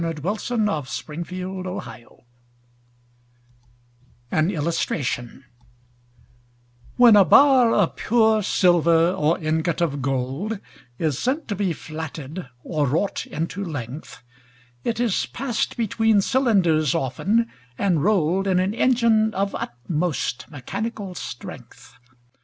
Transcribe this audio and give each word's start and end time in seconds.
William 0.01 0.15
Cowper 0.23 0.57
The 0.57 0.81
Flatting 0.87 1.61
Mill 1.61 2.25
An 4.31 4.49
Illustration 4.49 5.45
WHEN 6.97 7.15
a 7.15 7.23
bar 7.23 7.71
of 7.75 7.95
pure 7.97 8.41
silver 8.41 9.11
or 9.11 9.37
ingot 9.37 9.79
of 9.79 10.01
gold 10.01 10.59
Is 10.97 11.19
sent 11.19 11.47
to 11.49 11.55
be 11.55 11.71
flatted 11.71 12.47
or 12.63 12.87
wrought 12.87 13.27
into 13.27 13.63
length, 13.63 14.23
It 14.83 14.99
is 14.99 15.27
pass'd 15.27 15.77
between 15.77 16.19
cylinders 16.21 16.95
often, 16.95 17.51
and 17.77 18.01
roll'd 18.03 18.47
In 18.47 18.59
an 18.59 18.73
engine 18.73 19.35
of 19.35 19.53
utmost 19.53 20.49
mechanical 20.49 21.13
strength. 21.13 21.93